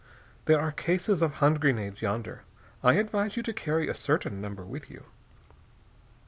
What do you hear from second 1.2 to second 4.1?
of hand grenades yonder. I advise you to carry a